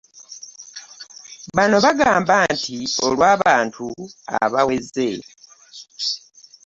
[1.57, 3.85] Bano bagamba nti olw'abantu
[4.41, 5.09] abaweze